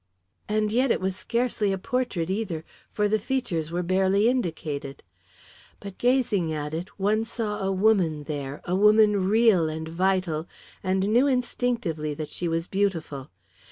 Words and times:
And 0.49 0.71
yet 0.71 0.89
it 0.89 0.99
was 0.99 1.15
scarcely 1.15 1.71
a 1.71 1.77
portrait, 1.77 2.31
either, 2.31 2.65
for 2.91 3.07
the 3.07 3.19
features 3.19 3.69
were 3.69 3.83
barely 3.83 4.27
indicated. 4.27 5.03
But, 5.79 5.99
gazing 5.99 6.51
at 6.51 6.73
it, 6.73 6.99
one 6.99 7.23
saw 7.23 7.59
a 7.59 7.71
woman 7.71 8.23
there 8.23 8.61
a 8.65 8.75
woman 8.75 9.29
real 9.29 9.69
and 9.69 9.87
vital 9.87 10.47
and 10.81 11.07
knew 11.13 11.27
instinctively 11.27 12.15
that 12.15 12.31
she 12.31 12.47
was 12.47 12.65
beautiful. 12.65 13.29